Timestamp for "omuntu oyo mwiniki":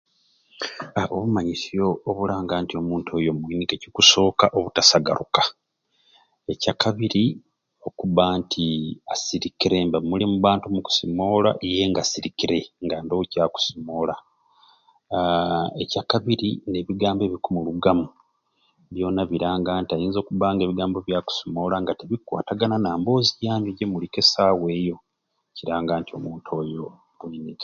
2.81-3.73, 26.17-27.59